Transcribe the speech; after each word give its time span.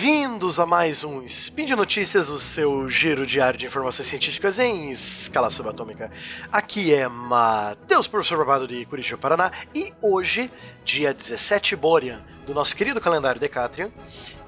Bem-vindos 0.00 0.60
a 0.60 0.64
mais 0.64 1.02
um 1.02 1.24
Spin 1.24 1.64
de 1.64 1.74
Notícias, 1.74 2.28
o 2.28 2.38
seu 2.38 2.88
giro 2.88 3.26
diário 3.26 3.58
de 3.58 3.66
informações 3.66 4.06
científicas 4.06 4.60
em 4.60 4.92
escala 4.92 5.50
subatômica. 5.50 6.08
Aqui 6.52 6.94
é 6.94 7.08
Matheus, 7.08 8.06
professor 8.06 8.36
Barbado 8.36 8.68
de 8.68 8.84
Curitiba, 8.84 9.18
Paraná, 9.18 9.50
e 9.74 9.92
hoje, 10.00 10.52
dia 10.84 11.12
17 11.12 11.74
Borean, 11.74 12.22
do 12.46 12.54
nosso 12.54 12.76
querido 12.76 13.00
calendário 13.00 13.40
Decatrian, 13.40 13.90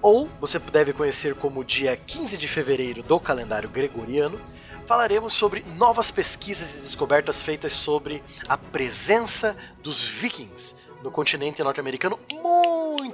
ou 0.01 0.29
você 0.41 0.57
deve 0.61 0.93
conhecer 0.93 1.35
como 1.35 1.65
dia 1.65 1.97
15 1.97 2.39
de 2.39 2.47
fevereiro 2.47 3.03
do 3.03 3.19
calendário 3.19 3.69
gregoriano, 3.69 4.41
falaremos 4.87 5.33
sobre 5.33 5.65
novas 5.77 6.13
pesquisas 6.13 6.79
e 6.79 6.81
descobertas 6.83 7.43
feitas 7.43 7.73
sobre 7.73 8.23
a 8.49 8.57
presença 8.57 9.57
dos 9.83 10.01
vikings 10.07 10.77
no 11.03 11.11
continente 11.11 11.61
norte-americano 11.61 12.21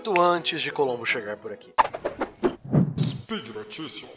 muito 0.06 0.20
antes 0.20 0.60
de 0.60 0.70
Colombo 0.70 1.06
chegar 1.06 1.36
por 1.36 1.52
aqui. 1.52 1.72
Notícias. 3.66 4.08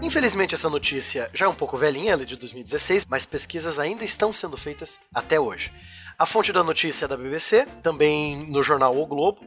Infelizmente, 0.00 0.54
essa 0.54 0.70
notícia 0.70 1.28
já 1.34 1.46
é 1.46 1.48
um 1.48 1.54
pouco 1.54 1.76
velhinha, 1.76 2.12
ela 2.12 2.22
é 2.22 2.24
de 2.24 2.36
2016, 2.36 3.06
mas 3.06 3.26
pesquisas 3.26 3.80
ainda 3.80 4.04
estão 4.04 4.32
sendo 4.32 4.56
feitas 4.56 5.00
até 5.12 5.40
hoje. 5.40 5.72
A 6.16 6.24
fonte 6.24 6.52
da 6.52 6.62
notícia 6.62 7.06
é 7.06 7.08
da 7.08 7.16
BBC, 7.16 7.66
também 7.82 8.48
no 8.48 8.62
jornal 8.62 8.96
O 8.96 9.06
Globo. 9.06 9.40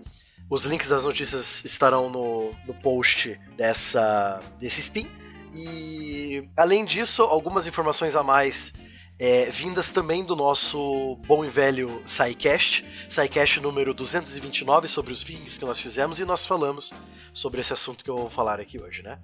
Os 0.49 0.65
links 0.65 0.89
das 0.89 1.05
notícias 1.05 1.63
estarão 1.63 2.09
no, 2.09 2.51
no 2.65 2.73
post 2.73 3.39
dessa, 3.55 4.41
desse 4.59 4.81
spin. 4.81 5.09
E, 5.55 6.49
além 6.57 6.83
disso, 6.83 7.23
algumas 7.23 7.67
informações 7.67 8.17
a 8.17 8.21
mais 8.21 8.73
é, 9.19 9.45
vindas 9.45 9.91
também 9.91 10.23
do 10.23 10.35
nosso 10.35 11.15
bom 11.25 11.43
e 11.43 11.49
velho 11.49 12.01
SciCast, 12.05 12.85
SciCast 13.09 13.59
número 13.59 13.93
229, 13.93 14.87
sobre 14.87 15.11
os 15.11 15.23
vikings 15.23 15.57
que 15.57 15.65
nós 15.65 15.79
fizemos, 15.79 16.19
e 16.19 16.25
nós 16.25 16.45
falamos 16.45 16.91
sobre 17.33 17.61
esse 17.61 17.73
assunto 17.73 18.03
que 18.03 18.09
eu 18.09 18.17
vou 18.17 18.29
falar 18.29 18.59
aqui 18.59 18.79
hoje, 18.81 19.01
né? 19.01 19.19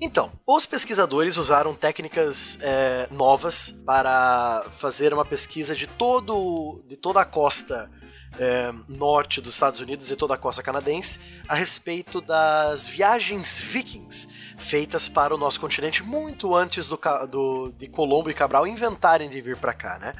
Então, 0.00 0.32
os 0.46 0.66
pesquisadores 0.66 1.36
usaram 1.36 1.74
técnicas 1.74 2.58
é, 2.60 3.08
novas 3.10 3.74
para 3.84 4.64
fazer 4.78 5.12
uma 5.12 5.24
pesquisa 5.24 5.74
de 5.74 5.86
todo 5.86 6.82
de 6.88 6.96
toda 6.96 7.20
a 7.20 7.24
costa 7.24 7.90
é, 8.38 8.72
norte 8.88 9.40
dos 9.40 9.54
Estados 9.54 9.80
Unidos 9.80 10.10
e 10.10 10.16
toda 10.16 10.34
a 10.34 10.38
costa 10.38 10.62
canadense 10.62 11.18
a 11.48 11.54
respeito 11.54 12.20
das 12.20 12.86
viagens 12.86 13.58
vikings 13.58 14.28
feitas 14.56 15.08
para 15.08 15.34
o 15.34 15.38
nosso 15.38 15.60
continente 15.60 16.02
muito 16.02 16.54
antes 16.54 16.88
do, 16.88 16.98
do 17.28 17.72
de 17.76 17.88
Colombo 17.88 18.30
e 18.30 18.34
Cabral 18.34 18.66
inventarem 18.66 19.28
de 19.28 19.40
vir 19.40 19.56
para 19.56 19.72
cá, 19.72 19.98
né? 19.98 20.12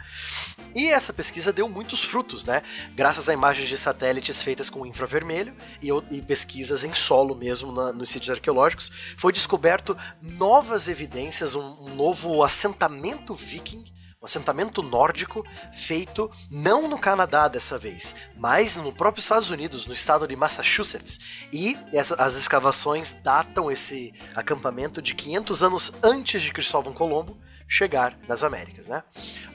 E 0.74 0.88
essa 0.88 1.12
pesquisa 1.12 1.52
deu 1.52 1.68
muitos 1.68 2.02
frutos, 2.02 2.44
né? 2.44 2.62
Graças 2.94 3.28
a 3.28 3.32
imagens 3.32 3.68
de 3.68 3.76
satélites 3.76 4.42
feitas 4.42 4.68
com 4.68 4.84
infravermelho 4.84 5.54
e, 5.80 5.88
e 6.10 6.22
pesquisas 6.22 6.84
em 6.84 6.92
solo 6.92 7.34
mesmo 7.34 7.72
na, 7.72 7.92
nos 7.92 8.10
sítios 8.10 8.36
arqueológicos, 8.36 8.90
foi 9.16 9.32
descoberto 9.32 9.96
novas 10.20 10.88
evidências, 10.88 11.54
um, 11.54 11.76
um 11.80 11.94
novo 11.94 12.42
assentamento 12.42 13.34
viking 13.34 13.84
um 14.24 14.26
assentamento 14.26 14.82
nórdico 14.82 15.44
feito 15.72 16.30
não 16.50 16.88
no 16.88 16.98
Canadá 16.98 17.46
dessa 17.46 17.76
vez, 17.76 18.14
mas 18.34 18.76
no 18.76 18.90
próprio 18.90 19.20
Estados 19.20 19.50
Unidos, 19.50 19.86
no 19.86 19.92
estado 19.92 20.26
de 20.26 20.34
Massachusetts. 20.34 21.20
E 21.52 21.76
essa, 21.92 22.14
as 22.14 22.34
escavações 22.34 23.14
datam 23.22 23.70
esse 23.70 24.14
acampamento 24.34 25.02
de 25.02 25.14
500 25.14 25.62
anos 25.62 25.92
antes 26.02 26.40
de 26.40 26.52
Cristóvão 26.52 26.94
Colombo 26.94 27.38
chegar 27.68 28.16
nas 28.28 28.44
Américas, 28.44 28.88
né? 28.88 29.02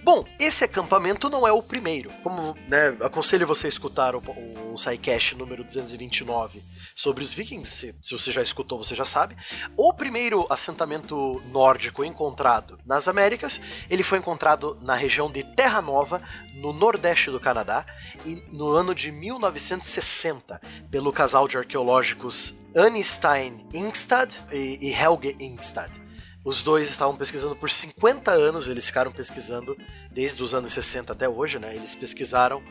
Bom, 0.03 0.25
esse 0.39 0.63
acampamento 0.63 1.29
não 1.29 1.47
é 1.47 1.51
o 1.51 1.61
primeiro. 1.61 2.09
Como 2.23 2.55
né, 2.67 2.95
aconselho 3.01 3.45
você 3.45 3.67
a 3.67 3.69
escutar 3.69 4.15
o, 4.15 4.19
o 4.19 5.37
número 5.37 5.63
229 5.63 6.63
sobre 6.95 7.23
os 7.23 7.33
vikings, 7.33 7.71
se, 7.71 7.95
se 8.01 8.11
você 8.11 8.31
já 8.31 8.41
escutou, 8.41 8.81
você 8.81 8.95
já 8.95 9.05
sabe. 9.05 9.35
O 9.75 9.93
primeiro 9.93 10.45
assentamento 10.49 11.41
nórdico 11.51 12.03
encontrado 12.03 12.79
nas 12.85 13.07
Américas, 13.07 13.59
ele 13.89 14.03
foi 14.03 14.17
encontrado 14.17 14.77
na 14.81 14.95
região 14.95 15.29
de 15.29 15.43
Terra 15.43 15.81
Nova, 15.81 16.21
no 16.55 16.73
nordeste 16.73 17.29
do 17.29 17.39
Canadá, 17.39 17.85
e 18.25 18.43
no 18.51 18.71
ano 18.71 18.95
de 18.95 19.11
1960, 19.11 20.59
pelo 20.89 21.11
casal 21.11 21.47
de 21.47 21.57
arqueológicos 21.57 22.55
Annie 22.75 23.03
Stein 23.03 23.67
Ingstad 23.73 24.33
e, 24.51 24.77
e 24.81 24.93
Helge 24.93 25.35
Ingstad. 25.39 26.08
Os 26.49 26.63
dois 26.63 26.89
estavam 26.89 27.15
pesquisando 27.15 27.55
por 27.55 27.69
50 27.69 28.31
anos, 28.31 28.67
eles 28.67 28.87
ficaram 28.87 29.11
pesquisando 29.11 29.77
desde 30.11 30.41
os 30.41 30.55
anos 30.55 30.73
60 30.73 31.13
até 31.13 31.29
hoje, 31.29 31.59
né? 31.59 31.75
Eles 31.75 31.93
pesquisaram 31.93 32.63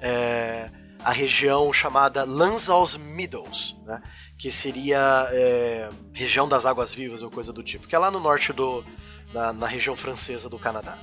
é, 0.00 0.70
a 1.04 1.12
região 1.12 1.70
chamada 1.70 2.24
Lanzaus 2.24 2.96
Meadows, 2.96 3.76
né? 3.84 4.00
Que 4.38 4.50
seria 4.50 5.28
é, 5.30 5.90
região 6.10 6.48
das 6.48 6.64
águas 6.64 6.94
vivas 6.94 7.20
ou 7.20 7.30
coisa 7.30 7.52
do 7.52 7.62
tipo, 7.62 7.86
que 7.86 7.94
é 7.94 7.98
lá 7.98 8.10
no 8.10 8.18
norte 8.18 8.50
do, 8.50 8.82
na, 9.30 9.52
na 9.52 9.66
região 9.66 9.94
francesa 9.94 10.48
do 10.48 10.58
Canadá. 10.58 10.96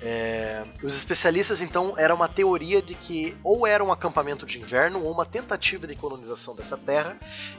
É, 0.00 0.64
os 0.82 0.94
especialistas 0.94 1.60
então 1.60 1.94
era 1.96 2.14
uma 2.14 2.28
teoria 2.28 2.80
de 2.80 2.94
que 2.94 3.36
ou 3.42 3.66
era 3.66 3.82
um 3.82 3.90
acampamento 3.90 4.46
de 4.46 4.60
inverno 4.60 5.02
ou 5.02 5.12
uma 5.12 5.26
tentativa 5.26 5.86
de 5.88 5.96
colonização 5.96 6.54
dessa 6.54 6.76
terra, 6.76 7.16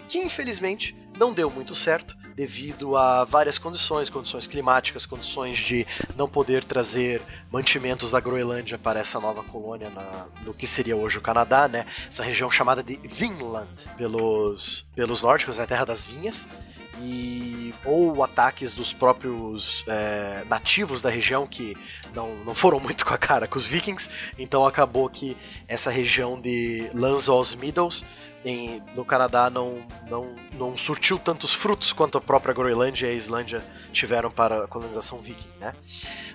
que 0.08 0.18
infelizmente 0.20 0.96
não 1.18 1.34
deu 1.34 1.50
muito 1.50 1.76
certo 1.76 2.18
devido 2.36 2.96
a 2.96 3.26
várias 3.26 3.58
condições, 3.58 4.10
condições 4.10 4.48
climáticas, 4.48 5.06
condições 5.06 5.58
de 5.58 5.86
não 6.16 6.30
poder 6.30 6.64
trazer 6.64 7.22
mantimentos 7.52 8.10
da 8.10 8.22
Groenlândia 8.22 8.78
para 8.78 9.02
essa 9.02 9.20
nova 9.20 9.44
colônia 9.44 9.90
na, 9.90 10.28
no 10.46 10.54
que 10.54 10.66
seria 10.66 10.96
hoje 10.96 11.18
o 11.18 11.22
Canadá, 11.22 11.68
né? 11.68 11.86
Essa 12.08 12.24
região 12.24 12.50
chamada 12.50 12.82
de 12.82 12.96
Vinland 13.04 13.86
pelos 13.98 14.88
pelos 14.96 15.22
nórdicos, 15.22 15.60
a 15.60 15.68
terra 15.68 15.86
das 15.86 16.06
vinhas 16.06 16.48
e 17.02 17.74
ou 17.86 18.24
ataques 18.24 18.74
dos 18.74 18.94
próprios 18.94 19.84
é, 19.88 20.44
nativos 20.50 21.02
da 21.02 21.10
região 21.10 21.48
que 21.48 21.76
não, 22.14 22.36
não 22.46 22.54
foram 22.54 22.80
muito 22.80 23.06
com 23.06 23.14
a 23.14 23.18
cara 23.18 23.48
com 23.48 23.58
os 23.58 23.66
vikings, 23.66 24.10
então 24.38 24.66
acabou 24.66 25.10
que 25.10 25.36
essa 25.68 25.90
região 25.90 26.40
de 26.40 26.90
Lanzaos 26.94 27.56
Meadows 27.56 28.04
em, 28.44 28.82
no 28.96 29.04
Canadá 29.04 29.50
não, 29.50 29.80
não, 30.10 30.36
não 30.54 30.78
surtiu 30.78 31.20
tantos 31.20 31.54
frutos 31.54 31.92
quanto 31.92 32.18
a 32.18 32.22
própria 32.22 32.54
Groenlândia 32.54 33.08
e 33.08 33.12
a 33.12 33.14
Islândia 33.14 33.64
tiveram 33.92 34.32
para 34.32 34.64
a 34.64 34.68
colonização 34.68 35.20
viking, 35.20 35.50
né? 35.60 35.74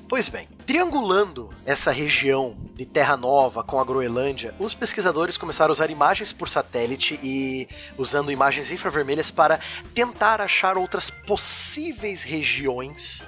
Pois 0.08 0.28
bem, 0.28 0.46
triangulando 0.66 1.50
essa 1.64 1.90
região 1.90 2.56
de 2.74 2.84
Terra 2.84 3.16
Nova 3.16 3.64
com 3.64 3.80
a 3.80 3.84
Groenlândia, 3.84 4.54
os 4.58 4.74
pesquisadores 4.74 5.38
começaram 5.38 5.70
a 5.70 5.72
usar 5.72 5.90
imagens 5.90 6.32
por 6.32 6.48
satélite 6.48 7.18
e 7.22 7.66
usando 7.96 8.30
imagens 8.30 8.70
infravermelhas 8.70 9.30
para 9.30 9.58
tentar 9.94 10.40
achar 10.42 10.76
outras 10.76 11.08
possíveis 11.08 12.22
regiões 12.22 13.22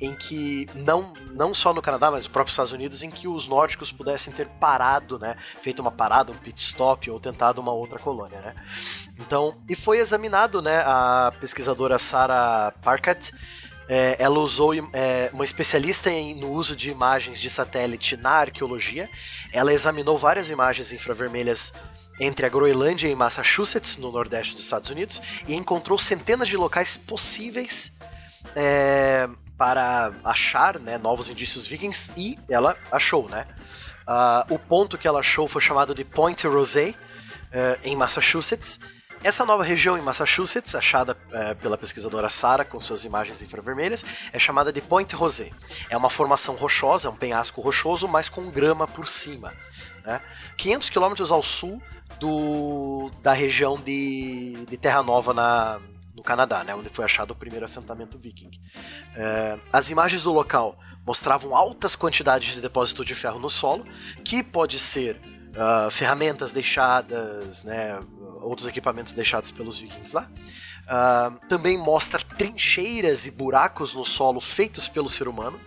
em 0.00 0.14
que 0.14 0.66
não, 0.74 1.12
não 1.32 1.52
só 1.52 1.74
no 1.74 1.82
Canadá, 1.82 2.10
mas 2.10 2.24
no 2.24 2.30
próprio 2.30 2.50
Estados 2.50 2.72
Unidos, 2.72 3.02
em 3.02 3.10
que 3.10 3.26
os 3.26 3.46
nórdicos 3.46 3.90
pudessem 3.90 4.32
ter 4.32 4.46
parado, 4.46 5.18
né, 5.18 5.36
feito 5.60 5.80
uma 5.80 5.90
parada, 5.90 6.30
um 6.30 6.36
pit 6.36 6.60
stop 6.62 7.10
ou 7.10 7.18
tentado 7.18 7.60
uma 7.60 7.72
outra 7.72 7.98
colônia, 7.98 8.40
né? 8.40 8.54
Então, 9.18 9.56
e 9.68 9.74
foi 9.74 9.98
examinado, 9.98 10.62
né, 10.62 10.82
a 10.86 11.32
pesquisadora 11.40 11.98
Sarah 11.98 12.72
Parkat, 12.80 13.32
é, 13.88 14.16
ela 14.18 14.38
usou 14.38 14.72
é, 14.92 15.30
uma 15.32 15.44
especialista 15.44 16.10
em, 16.10 16.34
no 16.34 16.50
uso 16.52 16.76
de 16.76 16.90
imagens 16.90 17.40
de 17.40 17.48
satélite 17.48 18.16
na 18.18 18.32
arqueologia. 18.32 19.08
Ela 19.50 19.72
examinou 19.72 20.18
várias 20.18 20.50
imagens 20.50 20.92
infravermelhas 20.92 21.72
entre 22.20 22.44
a 22.44 22.48
Groenlândia 22.48 23.08
e 23.08 23.14
Massachusetts, 23.14 23.96
no 23.96 24.12
nordeste 24.12 24.54
dos 24.54 24.62
Estados 24.62 24.90
Unidos, 24.90 25.22
e 25.46 25.54
encontrou 25.54 25.98
centenas 25.98 26.48
de 26.48 26.56
locais 26.56 26.96
possíveis 26.96 27.92
é, 28.54 29.28
para 29.58 30.12
achar 30.24 30.78
né, 30.78 30.96
novos 30.96 31.28
indícios 31.28 31.66
vikings 31.66 32.10
e 32.16 32.38
ela 32.48 32.76
achou, 32.92 33.28
né? 33.28 33.44
Uh, 34.06 34.54
o 34.54 34.58
ponto 34.58 34.96
que 34.96 35.06
ela 35.06 35.20
achou 35.20 35.46
foi 35.48 35.60
chamado 35.60 35.94
de 35.94 36.04
Point 36.04 36.46
Rosé, 36.46 36.94
uh, 37.48 37.78
em 37.82 37.94
Massachusetts. 37.94 38.78
Essa 39.22 39.44
nova 39.44 39.64
região 39.64 39.98
em 39.98 40.00
Massachusetts, 40.00 40.74
achada 40.76 41.12
uh, 41.12 41.54
pela 41.56 41.76
pesquisadora 41.76 42.30
Sarah 42.30 42.64
com 42.64 42.80
suas 42.80 43.04
imagens 43.04 43.42
infravermelhas, 43.42 44.04
é 44.32 44.38
chamada 44.38 44.72
de 44.72 44.80
Point 44.80 45.14
Rosé. 45.14 45.50
É 45.90 45.96
uma 45.96 46.08
formação 46.08 46.54
rochosa, 46.54 47.08
é 47.08 47.10
um 47.10 47.16
penhasco 47.16 47.60
rochoso, 47.60 48.06
mas 48.06 48.28
com 48.28 48.48
grama 48.48 48.86
por 48.86 49.08
cima. 49.08 49.52
Né? 50.04 50.20
500 50.56 50.88
quilômetros 50.88 51.32
ao 51.32 51.42
sul 51.42 51.82
do, 52.20 53.10
da 53.22 53.32
região 53.32 53.76
de, 53.76 54.64
de 54.68 54.76
Terra 54.76 55.02
Nova, 55.02 55.34
na, 55.34 55.80
no 56.18 56.22
Canadá, 56.22 56.64
né, 56.64 56.74
onde 56.74 56.90
foi 56.90 57.04
achado 57.04 57.30
o 57.30 57.34
primeiro 57.34 57.64
assentamento 57.64 58.18
viking. 58.18 58.50
É, 59.16 59.58
as 59.72 59.88
imagens 59.88 60.24
do 60.24 60.32
local 60.32 60.78
mostravam 61.06 61.56
altas 61.56 61.96
quantidades 61.96 62.54
de 62.54 62.60
depósito 62.60 63.04
de 63.04 63.14
ferro 63.14 63.38
no 63.38 63.48
solo, 63.48 63.86
que 64.24 64.42
pode 64.42 64.78
ser 64.78 65.16
uh, 65.16 65.90
ferramentas 65.90 66.52
deixadas, 66.52 67.64
né, 67.64 67.98
outros 68.42 68.68
equipamentos 68.68 69.14
deixados 69.14 69.50
pelos 69.50 69.78
vikings 69.78 70.14
lá. 70.14 70.28
Uh, 70.84 71.46
também 71.48 71.78
mostra 71.78 72.20
trincheiras 72.20 73.24
e 73.24 73.30
buracos 73.30 73.94
no 73.94 74.04
solo 74.04 74.40
feitos 74.40 74.86
pelo 74.88 75.08
ser 75.08 75.28
humano. 75.28 75.58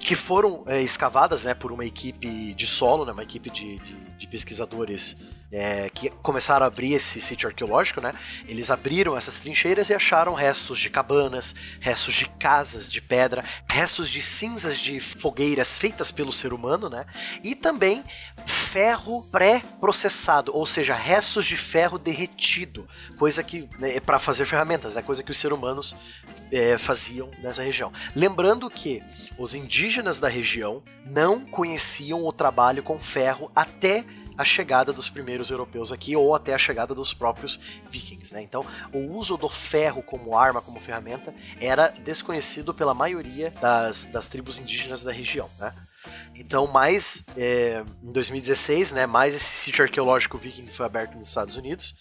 que 0.00 0.14
foram 0.14 0.62
é, 0.66 0.82
escavadas 0.82 1.44
né, 1.44 1.54
por 1.54 1.72
uma 1.72 1.84
equipe 1.84 2.54
de 2.54 2.66
solo, 2.66 3.04
né, 3.04 3.12
uma 3.12 3.22
equipe 3.22 3.50
de, 3.50 3.78
de, 3.78 3.94
de 3.94 4.26
pesquisadores 4.26 5.16
é, 5.50 5.88
que 5.90 6.10
começaram 6.10 6.64
a 6.64 6.66
abrir 6.66 6.92
esse 6.92 7.20
sítio 7.20 7.48
arqueológico, 7.48 8.00
né? 8.00 8.12
Eles 8.46 8.70
abriram 8.70 9.16
essas 9.16 9.38
trincheiras 9.38 9.88
e 9.88 9.94
acharam 9.94 10.34
restos 10.34 10.78
de 10.78 10.90
cabanas, 10.90 11.54
restos 11.80 12.14
de 12.14 12.28
casas 12.38 12.90
de 12.90 13.00
pedra, 13.00 13.42
restos 13.66 14.10
de 14.10 14.22
cinzas 14.22 14.78
de 14.78 15.00
fogueiras 15.00 15.78
feitas 15.78 16.10
pelo 16.10 16.32
ser 16.32 16.52
humano, 16.52 16.88
né? 16.90 17.06
E 17.42 17.54
também 17.54 18.04
ferro 18.46 19.22
pré-processado, 19.30 20.54
ou 20.54 20.66
seja, 20.66 20.94
restos 20.94 21.46
de 21.46 21.56
ferro 21.56 21.98
derretido, 21.98 22.86
coisa 23.18 23.42
que 23.42 23.68
né, 23.78 23.96
é 23.96 24.00
para 24.00 24.18
fazer 24.18 24.44
ferramentas, 24.44 24.96
é 24.96 25.02
coisa 25.02 25.22
que 25.22 25.30
os 25.30 25.36
seres 25.36 25.56
humanos 25.56 25.96
é, 26.52 26.76
faziam 26.76 27.30
nessa 27.42 27.62
região. 27.62 27.92
Lembrando 28.14 28.68
que 28.68 29.02
os 29.38 29.54
indígenas 29.54 30.18
da 30.18 30.28
região 30.28 30.82
não 31.06 31.40
conheciam 31.40 32.24
o 32.24 32.32
trabalho 32.32 32.82
com 32.82 32.98
ferro 32.98 33.50
até 33.54 34.04
a 34.38 34.44
chegada 34.44 34.92
dos 34.92 35.08
primeiros 35.08 35.50
europeus 35.50 35.90
aqui 35.90 36.14
ou 36.16 36.32
até 36.32 36.54
a 36.54 36.58
chegada 36.58 36.94
dos 36.94 37.12
próprios 37.12 37.58
vikings. 37.90 38.32
Né? 38.32 38.40
Então, 38.42 38.64
o 38.92 39.16
uso 39.16 39.36
do 39.36 39.48
ferro 39.48 40.00
como 40.00 40.38
arma, 40.38 40.62
como 40.62 40.80
ferramenta, 40.80 41.34
era 41.60 41.88
desconhecido 41.88 42.72
pela 42.72 42.94
maioria 42.94 43.50
das, 43.60 44.04
das 44.04 44.28
tribos 44.28 44.56
indígenas 44.56 45.02
da 45.02 45.10
região. 45.10 45.50
Né? 45.58 45.74
Então, 46.36 46.68
mais 46.68 47.24
é, 47.36 47.82
em 48.00 48.12
2016, 48.12 48.92
né, 48.92 49.06
mais 49.06 49.34
esse 49.34 49.44
sítio 49.44 49.82
arqueológico 49.82 50.38
viking 50.38 50.68
foi 50.68 50.86
aberto 50.86 51.16
nos 51.16 51.26
Estados 51.26 51.56
Unidos 51.56 51.96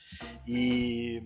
e 0.47 1.23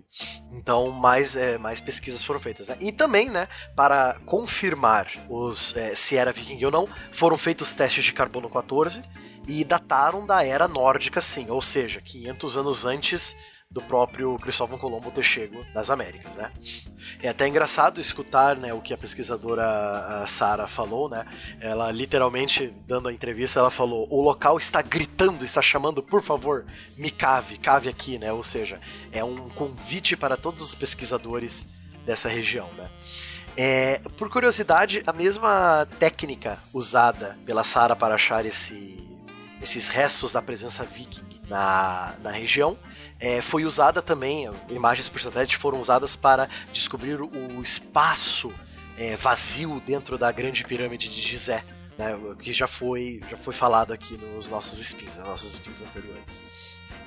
então 0.51 0.91
mais, 0.91 1.35
é, 1.35 1.57
mais 1.57 1.81
pesquisas 1.81 2.23
foram 2.23 2.39
feitas. 2.39 2.69
Né? 2.69 2.77
E 2.79 2.91
também, 2.91 3.29
né, 3.29 3.49
para 3.75 4.17
confirmar 4.25 5.11
os, 5.29 5.75
é, 5.75 5.93
se 5.93 6.15
era 6.15 6.31
viking 6.31 6.63
ou 6.63 6.71
não, 6.71 6.87
foram 7.11 7.37
feitos 7.37 7.73
testes 7.73 8.05
de 8.05 8.13
carbono 8.13 8.49
14 8.49 9.01
e 9.47 9.63
dataram 9.63 10.25
da 10.25 10.45
era 10.45 10.67
nórdica, 10.67 11.21
sim, 11.21 11.49
ou 11.49 11.61
seja, 11.61 12.01
500 12.01 12.57
anos 12.57 12.85
antes 12.85 13.35
do 13.71 13.81
próprio 13.81 14.35
Cristóvão 14.37 14.77
Colombo 14.77 15.09
ter 15.11 15.23
chego 15.23 15.65
nas 15.73 15.89
Américas, 15.89 16.35
né? 16.35 16.51
É 17.23 17.29
até 17.29 17.47
engraçado 17.47 18.01
escutar, 18.01 18.57
né, 18.57 18.73
o 18.73 18.81
que 18.81 18.93
a 18.93 18.97
pesquisadora 18.97 20.25
Sara 20.27 20.67
falou, 20.67 21.07
né? 21.07 21.25
Ela 21.61 21.89
literalmente 21.89 22.73
dando 22.85 23.07
a 23.07 23.13
entrevista, 23.13 23.61
ela 23.61 23.71
falou: 23.71 24.05
"O 24.09 24.21
local 24.21 24.57
está 24.57 24.81
gritando, 24.81 25.45
está 25.45 25.61
chamando, 25.61 26.03
por 26.03 26.21
favor, 26.21 26.65
me 26.97 27.09
cave, 27.09 27.57
cave 27.57 27.87
aqui", 27.87 28.19
né? 28.19 28.33
Ou 28.33 28.43
seja, 28.43 28.77
é 29.09 29.23
um 29.23 29.47
convite 29.49 30.17
para 30.17 30.35
todos 30.35 30.61
os 30.63 30.75
pesquisadores 30.75 31.65
dessa 32.05 32.27
região, 32.27 32.67
né? 32.73 32.89
É, 33.55 34.01
por 34.17 34.29
curiosidade, 34.29 35.01
a 35.07 35.13
mesma 35.13 35.87
técnica 35.97 36.57
usada 36.73 37.37
pela 37.45 37.63
Sara 37.63 37.95
para 37.95 38.15
achar 38.15 38.45
esse 38.45 39.01
esses 39.61 39.87
restos 39.87 40.31
da 40.31 40.41
presença 40.41 40.83
viking 40.83 41.41
na, 41.47 42.15
na 42.21 42.31
região. 42.31 42.77
É, 43.19 43.41
foi 43.41 43.65
usada 43.65 44.01
também, 44.01 44.49
imagens 44.69 45.07
por 45.07 45.21
satélite 45.21 45.57
foram 45.57 45.79
usadas 45.79 46.15
para 46.15 46.49
descobrir 46.73 47.21
o 47.21 47.61
espaço 47.61 48.51
é, 48.97 49.15
vazio 49.15 49.81
dentro 49.85 50.17
da 50.17 50.31
grande 50.31 50.63
pirâmide 50.63 51.07
de 51.07 51.21
Gizé, 51.21 51.63
né, 51.97 52.17
que 52.39 52.51
já 52.51 52.67
foi, 52.67 53.21
já 53.29 53.37
foi 53.37 53.53
falado 53.53 53.93
aqui 53.93 54.17
nos 54.17 54.47
nossos 54.47 54.79
spins, 54.79 55.17
nas 55.17 55.27
nossas 55.27 55.53
spins 55.53 55.81
anteriores. 55.81 56.41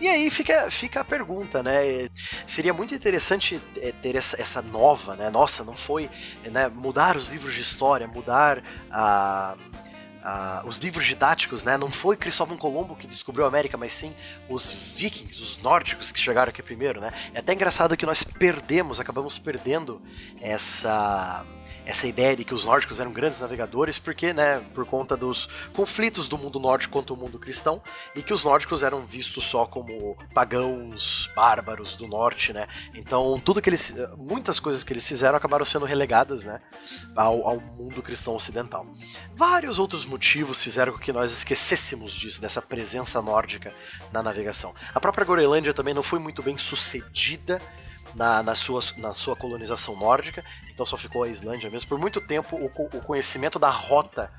E 0.01 0.09
aí 0.09 0.29
fica, 0.29 0.71
fica 0.71 1.01
a 1.01 1.05
pergunta, 1.05 1.63
né? 1.63 2.11
Seria 2.47 2.75
muito 2.75 2.95
interessante 2.95 3.61
é, 3.77 3.93
ter 3.93 4.17
essa, 4.17 4.41
essa 4.41 4.61
nova, 4.61 5.15
né? 5.15 5.31
Nossa, 5.31 5.63
não 5.63 5.77
foi 5.77 6.11
né? 6.45 6.69
mudar 6.69 7.17
os 7.17 7.29
livros 7.29 7.55
de 7.55 7.61
história, 7.61 8.07
mudar 8.07 8.63
a 8.91 9.57
os 10.65 10.79
livros 10.79 11.05
didáticos, 11.05 11.63
né? 11.63 11.77
Não 11.77 11.91
foi 11.91 12.17
Cristóvão 12.17 12.57
Colombo 12.57 12.97
que 12.97 13.07
descobriu 13.07 13.45
a 13.45 13.49
América, 13.49 13.77
mas 13.77 13.93
sim 13.93 14.15
os 14.49 14.71
vikings, 14.71 15.43
os 15.43 15.61
nórdicos 15.63 16.11
que 16.11 16.19
chegaram 16.19 16.51
aqui 16.51 16.63
primeiro, 16.63 17.01
né? 17.01 17.11
É 17.35 17.41
até 17.41 17.53
engraçado 17.53 17.97
que 17.97 18.07
nós 18.07 18.25
perdemos, 18.25 18.99
acabamos 18.99 19.39
perdendo 19.39 20.01
essa 20.41 21.45
essa 21.85 22.07
ideia 22.07 22.37
de 22.37 22.45
que 22.45 22.55
os 22.55 22.65
nórdicos 22.65 22.99
eram 22.99 23.13
grandes 23.13 23.41
navegadores, 23.41 23.99
porque, 23.99 24.33
né, 24.33 24.61
por 24.75 24.87
conta 24.87 25.17
dos 25.17 25.49
conflitos 25.75 26.29
do 26.29 26.39
mundo 26.39 26.59
nórdico 26.59 26.93
contra 26.93 27.13
o 27.13 27.17
mundo 27.17 27.39
cristão, 27.39 27.83
e 28.15 28.23
que 28.23 28.33
os 28.33 28.43
nórdicos 28.43 28.83
eram 28.83 29.01
vistos 29.05 29.45
só 29.45 29.67
como 29.67 30.17
pagãos 30.33 31.31
bárbaros 31.35 31.97
do 31.97 32.07
norte, 32.07 32.53
né? 32.53 32.67
Então, 32.95 33.41
tudo 33.45 33.61
que 33.61 33.69
eles, 33.69 33.95
muitas 34.17 34.59
coisas 34.59 34.83
que 34.83 34.93
eles 34.93 35.07
fizeram 35.07 35.37
acabaram 35.37 35.65
sendo 35.65 35.85
relegadas, 35.85 36.45
né, 36.45 36.61
ao, 37.15 37.47
ao 37.47 37.61
mundo 37.61 38.03
cristão 38.03 38.35
ocidental. 38.35 38.87
Vários 39.37 39.79
outros 39.79 40.05
motivos 40.05 40.63
fizeram 40.63 40.93
com 40.93 40.99
que 40.99 41.13
nós 41.13 41.33
esquecêssemos 41.33 42.13
disso, 42.13 42.41
dessa 42.41 42.63
presença 42.63 43.21
nórdica 43.21 43.73
na 44.13 44.23
navegação. 44.23 44.75
A 44.95 45.01
própria 45.01 45.25
Groenlândia 45.25 45.75
também 45.75 45.95
não 45.95 46.03
foi 46.03 46.19
muito 46.19 46.43
bem 46.43 46.57
sucedida 46.57 47.61
na, 48.15 48.43
na, 48.43 48.55
sua, 48.55 48.81
na 48.97 49.13
sua 49.13 49.37
colonização 49.37 49.97
nórdica, 49.97 50.45
então 50.73 50.87
só 50.87 50.97
ficou 50.97 51.25
a 51.25 51.29
Islândia 51.29 51.71
mesmo. 51.71 51.89
Por 51.89 51.99
muito 51.99 52.21
tempo, 52.21 52.57
o, 52.57 52.67
o 52.67 53.01
conhecimento 53.01 53.59
da 53.59 53.71
rota, 53.71 54.31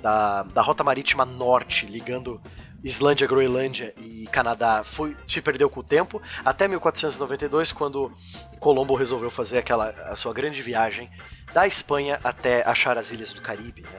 da, 0.00 0.42
da 0.44 0.62
rota 0.62 0.82
marítima 0.82 1.24
norte, 1.24 1.86
ligando 1.86 2.40
Islândia, 2.82 3.26
Groenlândia 3.26 3.94
e 3.96 4.26
Canadá 4.26 4.82
foi, 4.84 5.16
se 5.24 5.40
perdeu 5.40 5.70
com 5.70 5.80
o 5.80 5.84
tempo, 5.84 6.20
até 6.44 6.66
1492, 6.66 7.70
quando 7.70 8.12
Colombo 8.58 8.94
resolveu 8.94 9.30
fazer 9.30 9.58
aquela 9.58 9.90
a 10.08 10.16
sua 10.16 10.32
grande 10.32 10.60
viagem 10.60 11.08
da 11.52 11.66
Espanha 11.66 12.18
até 12.24 12.66
achar 12.66 12.98
as 12.98 13.12
ilhas 13.12 13.32
do 13.32 13.40
Caribe, 13.40 13.82
né? 13.82 13.98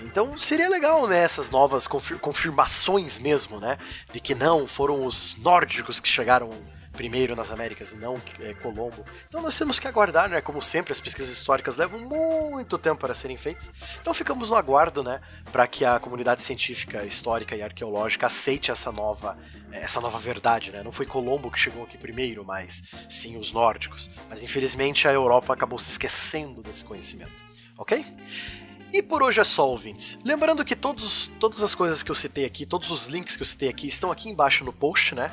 Então 0.00 0.38
seria 0.38 0.68
legal, 0.68 1.08
né, 1.08 1.18
essas 1.18 1.50
novas 1.50 1.88
confirmações 1.88 3.18
mesmo, 3.18 3.58
né, 3.58 3.78
de 4.12 4.20
que 4.20 4.32
não 4.32 4.64
foram 4.66 5.04
os 5.04 5.36
nórdicos 5.38 5.98
que 5.98 6.08
chegaram 6.08 6.50
primeiro 6.98 7.36
nas 7.36 7.52
Américas 7.52 7.92
e 7.92 7.96
não 7.96 8.20
é, 8.40 8.52
Colombo. 8.54 9.04
Então 9.28 9.40
nós 9.40 9.56
temos 9.56 9.78
que 9.78 9.86
aguardar, 9.86 10.28
né? 10.28 10.40
Como 10.40 10.60
sempre, 10.60 10.90
as 10.90 11.00
pesquisas 11.00 11.30
históricas 11.30 11.76
levam 11.76 12.00
muito 12.00 12.76
tempo 12.76 12.98
para 12.98 13.14
serem 13.14 13.36
feitas. 13.36 13.70
Então 14.00 14.12
ficamos 14.12 14.50
no 14.50 14.56
aguardo, 14.56 15.04
né? 15.04 15.20
Para 15.52 15.64
que 15.68 15.84
a 15.84 16.00
comunidade 16.00 16.42
científica, 16.42 17.04
histórica 17.04 17.54
e 17.54 17.62
arqueológica 17.62 18.26
aceite 18.26 18.72
essa 18.72 18.90
nova, 18.90 19.38
é, 19.70 19.78
essa 19.78 20.00
nova 20.00 20.18
verdade, 20.18 20.72
né? 20.72 20.82
Não 20.82 20.90
foi 20.90 21.06
Colombo 21.06 21.52
que 21.52 21.60
chegou 21.60 21.84
aqui 21.84 21.96
primeiro, 21.96 22.44
mas 22.44 22.82
sim 23.08 23.36
os 23.36 23.52
nórdicos. 23.52 24.10
Mas 24.28 24.42
infelizmente 24.42 25.06
a 25.06 25.12
Europa 25.12 25.54
acabou 25.54 25.78
se 25.78 25.92
esquecendo 25.92 26.62
desse 26.62 26.84
conhecimento. 26.84 27.44
Ok? 27.78 28.04
E 28.90 29.02
por 29.02 29.22
hoje 29.22 29.38
é 29.38 29.44
só, 29.44 29.68
ouvintes. 29.68 30.18
Lembrando 30.24 30.64
que 30.64 30.74
todos, 30.74 31.30
todas 31.38 31.62
as 31.62 31.74
coisas 31.74 32.02
que 32.02 32.10
eu 32.10 32.14
citei 32.14 32.46
aqui, 32.46 32.64
todos 32.64 32.90
os 32.90 33.06
links 33.06 33.36
que 33.36 33.42
eu 33.42 33.46
citei 33.46 33.68
aqui 33.68 33.86
estão 33.86 34.10
aqui 34.10 34.30
embaixo 34.30 34.64
no 34.64 34.72
post, 34.72 35.14
né? 35.14 35.30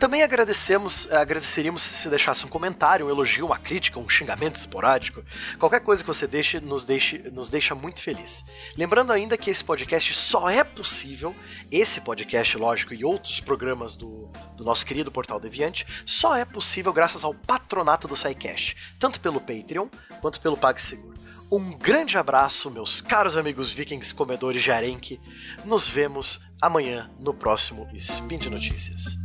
Também 0.00 0.22
agradecemos, 0.22 1.06
eh, 1.10 1.16
agradeceríamos 1.16 1.82
se 1.82 2.00
você 2.00 2.08
deixasse 2.08 2.46
um 2.46 2.48
comentário, 2.48 3.04
um 3.04 3.10
elogio, 3.10 3.44
uma 3.44 3.58
crítica, 3.58 3.98
um 3.98 4.08
xingamento 4.08 4.56
esporádico. 4.56 5.22
Qualquer 5.58 5.80
coisa 5.80 6.02
que 6.02 6.06
você 6.06 6.26
deixe 6.26 6.58
nos, 6.60 6.84
deixe, 6.84 7.18
nos 7.30 7.50
deixa 7.50 7.74
muito 7.74 8.00
feliz. 8.00 8.42
Lembrando 8.74 9.12
ainda 9.12 9.36
que 9.36 9.50
esse 9.50 9.62
podcast 9.62 10.14
só 10.14 10.48
é 10.48 10.64
possível, 10.64 11.36
esse 11.70 12.00
podcast, 12.00 12.56
lógico, 12.56 12.94
e 12.94 13.04
outros 13.04 13.38
programas 13.38 13.94
do, 13.94 14.30
do 14.56 14.64
nosso 14.64 14.86
querido 14.86 15.12
Portal 15.12 15.38
Deviante, 15.38 15.86
só 16.06 16.34
é 16.34 16.44
possível 16.46 16.92
graças 16.92 17.22
ao 17.22 17.34
patronato 17.34 18.08
do 18.08 18.16
SciCash, 18.16 18.74
tanto 18.98 19.20
pelo 19.20 19.40
Patreon 19.40 19.88
quanto 20.22 20.40
pelo 20.40 20.56
PagSeguro. 20.56 21.23
Um 21.56 21.70
grande 21.70 22.18
abraço, 22.18 22.68
meus 22.68 23.00
caros 23.00 23.36
amigos 23.36 23.70
vikings 23.70 24.12
comedores 24.12 24.60
de 24.60 24.72
arenque. 24.72 25.20
Nos 25.64 25.86
vemos 25.86 26.40
amanhã 26.60 27.08
no 27.20 27.32
próximo 27.32 27.88
Spin 27.94 28.38
de 28.38 28.50
Notícias. 28.50 29.16